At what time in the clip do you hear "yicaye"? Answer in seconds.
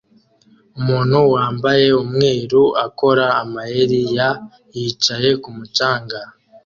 4.75-5.29